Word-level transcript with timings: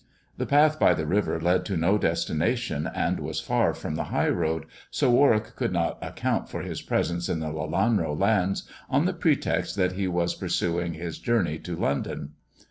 The 0.35 0.47
path 0.47 0.79
by 0.79 0.95
the 0.95 1.05
river 1.05 1.39
led 1.39 1.63
to 1.65 1.77
no 1.77 1.99
destination, 1.99 2.89
and 2.95 3.19
was 3.19 3.39
far 3.39 3.71
from 3.75 3.93
the 3.93 4.05
high 4.05 4.29
road, 4.29 4.65
so 4.89 5.11
Warwick 5.11 5.55
could 5.55 5.71
not 5.71 5.99
account 6.01 6.49
for 6.49 6.63
his 6.63 6.81
presence 6.81 7.29
in 7.29 7.39
the 7.39 7.51
Lelanro 7.53 8.17
lands 8.19 8.63
on 8.89 9.05
the 9.05 9.13
pretext 9.13 9.75
that 9.75 9.91
he 9.91 10.07
was 10.07 10.33
pursuing 10.33 10.95
his 10.95 11.19
journey 11.19 11.59
to 11.59 11.75
London. 11.75 12.31